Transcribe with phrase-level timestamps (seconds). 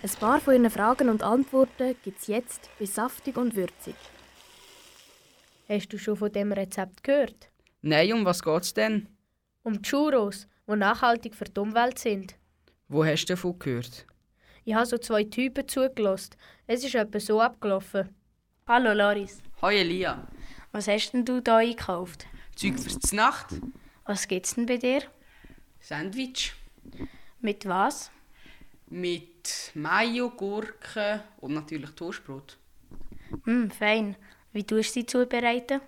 [0.00, 3.96] Ein paar von Ihren Fragen und Antworten gibt es jetzt bei Saftig und Würzig.
[5.68, 7.50] Hast du schon von dem Rezept gehört?
[7.82, 9.08] Nein, um was geht's denn?
[9.64, 12.36] Um die Churros, die nachhaltig für die Umwelt sind.
[12.86, 14.06] Wo hast du davon gehört?
[14.64, 16.36] Ich habe so zwei Typen zugelassen.
[16.66, 18.14] Es ist etwa so abgelaufen.
[18.68, 19.42] Hallo Loris.
[19.60, 20.28] Hoi Elia.
[20.70, 22.26] Was hast denn du da eingekauft?
[22.54, 23.60] Zeug fürs Nacht?
[24.04, 25.02] Was gibt's denn bei dir?
[25.80, 26.54] Sandwich.
[27.40, 28.10] Mit was?
[28.90, 32.56] Mit Mayo, Gurken und natürlich Toastbrot.
[33.44, 34.16] Hm, fein.
[34.52, 35.80] Wie tust du sie zubereiten?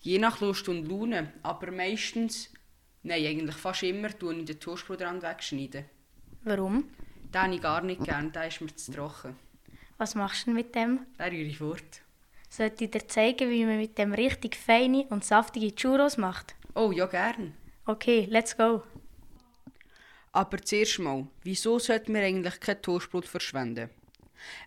[0.00, 2.50] Je nach Lust und Laune, aber meistens,
[3.02, 5.84] nein, eigentlich fast immer, tue ich den Toastbrotrand wegschneiden.
[6.42, 6.88] Warum?
[7.34, 9.36] Den habe ich gar nicht gern, der ist mir zu trocken.
[9.98, 11.00] Was machst du denn mit dem?
[11.18, 12.00] Den rühre ich fort.
[12.48, 16.54] Sollte ich dir zeigen, wie man mit dem richtig feine und saftige Churros macht?
[16.74, 17.52] Oh, ja, gern.
[17.84, 18.82] Okay, let's go.
[20.32, 23.90] Aber zuerst mal, wieso sollten wir eigentlich kein Toastbrot verschwenden?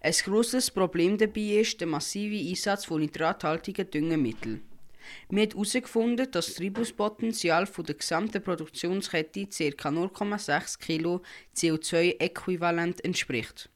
[0.01, 4.61] Ein grosses Problem dabei ist der massive Einsatz von nitrathaltigen Düngemitteln.
[5.29, 9.89] Wir haben herausgefunden, dass das Treibhauspotenzial der gesamten Produktionskette ca.
[9.89, 11.21] 0,6 kg
[11.55, 13.69] CO2-Äquivalent entspricht.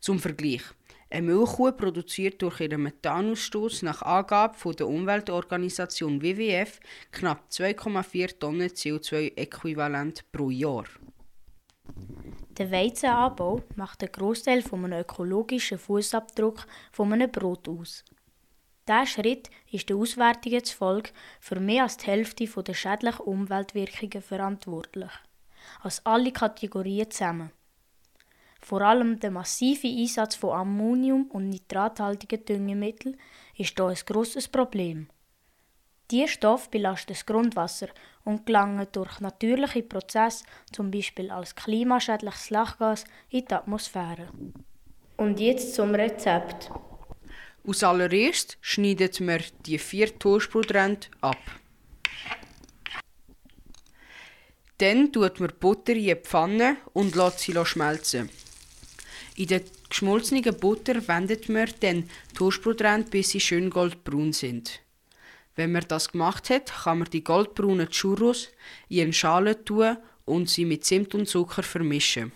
[0.00, 0.62] Zum Vergleich.
[1.08, 6.80] Eine Milchkuh produziert durch ihren Methanausstoß nach Angabe der Umweltorganisation WWF
[7.12, 10.84] knapp 2,4 Tonnen CO2-Äquivalent pro Jahr.
[12.58, 18.04] Der Weizenanbau macht einen Großteil von einem ökologischen Fußabdruck von einem Brot aus.
[18.88, 25.10] Dieser Schritt ist der Auswertung zufolge für mehr als die Hälfte der schädlichen Umweltwirkungen verantwortlich.
[25.82, 27.50] Als alle Kategorien zusammen.
[28.66, 33.16] Vor allem der massive Einsatz von Ammonium- und nitrathaltigen Düngemitteln
[33.56, 35.06] ist hier ein grosses Problem.
[36.10, 37.86] Diese Stoffe belasten das Grundwasser
[38.24, 44.30] und gelangen durch natürliche Prozesse, zum Beispiel als klimaschädliches Lachgas, in die Atmosphäre.
[45.16, 46.72] Und jetzt zum Rezept.
[47.64, 51.38] Aus allererst schneidet man die vier Toastbrotränder ab.
[54.78, 58.28] Dann tut man Butter in die Pfanne und lässt sie schmelzen.
[59.36, 59.60] In der
[59.90, 64.80] geschmolzenen Butter wendet man dann Toastbrotränder, bis sie schön goldbraun sind.
[65.54, 68.48] Wenn man das gemacht hat, kann man die goldbraunen Churros
[68.88, 72.32] in eine Schale tun und sie mit Zimt und Zucker vermischen.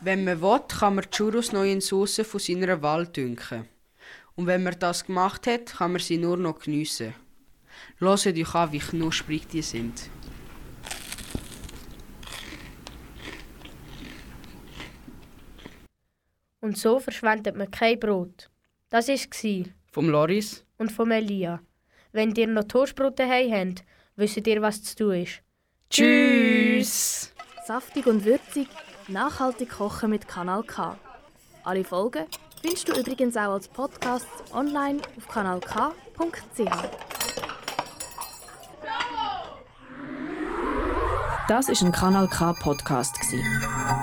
[0.00, 3.68] Wenn man will, kann man die Churros noch in Soße von seiner Wahl dünken.
[4.36, 7.14] Und wenn man das gemacht hat, kann man sie nur noch geniessen.
[7.98, 10.08] Hört euch an, wie knusprig die sind.
[16.66, 18.50] Und so verschwendet man kein Brot.
[18.88, 19.28] Das war es.
[19.92, 20.64] Vom Loris.
[20.78, 21.60] Und vom Elia.
[22.10, 23.84] Wenn ihr noch Toastbrot daheim habt,
[24.16, 25.42] wisst ihr, was zu tun ist.
[25.90, 27.32] Tschüss!
[27.64, 28.66] Saftig und würzig,
[29.06, 30.98] nachhaltig kochen mit Kanal K.
[31.62, 32.24] Alle Folgen
[32.60, 35.68] findest du übrigens auch als Podcast online auf kanalk.ch.
[41.46, 43.16] Das ist ein Kanal K Podcast